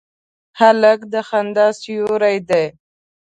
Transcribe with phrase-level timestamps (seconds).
[0.59, 2.65] هلک د خندا سیوری دی.